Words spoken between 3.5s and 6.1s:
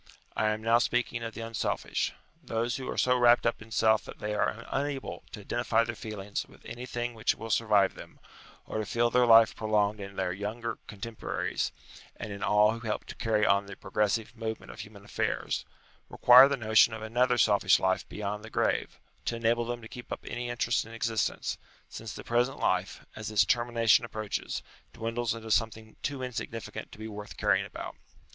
in self that they are unable to identify their